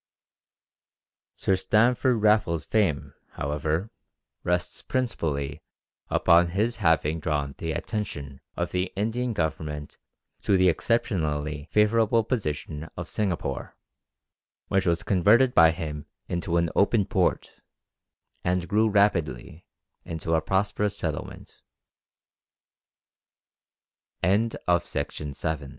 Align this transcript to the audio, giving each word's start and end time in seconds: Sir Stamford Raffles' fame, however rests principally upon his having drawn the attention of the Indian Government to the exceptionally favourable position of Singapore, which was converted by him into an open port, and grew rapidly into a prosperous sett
Sir 1.35 1.55
Stamford 1.55 2.23
Raffles' 2.23 2.65
fame, 2.65 3.13
however 3.33 3.91
rests 4.43 4.81
principally 4.81 5.61
upon 6.09 6.47
his 6.47 6.77
having 6.77 7.19
drawn 7.19 7.53
the 7.59 7.71
attention 7.73 8.41
of 8.57 8.71
the 8.71 8.91
Indian 8.95 9.31
Government 9.33 9.99
to 10.41 10.57
the 10.57 10.69
exceptionally 10.69 11.67
favourable 11.69 12.23
position 12.23 12.89
of 12.97 13.07
Singapore, 13.07 13.77
which 14.69 14.87
was 14.87 15.03
converted 15.03 15.53
by 15.53 15.69
him 15.69 16.07
into 16.27 16.57
an 16.57 16.69
open 16.75 17.05
port, 17.05 17.59
and 18.43 18.67
grew 18.67 18.89
rapidly 18.89 19.67
into 20.07 20.33
a 20.33 20.41
prosperous 20.41 20.97
sett 20.97 21.13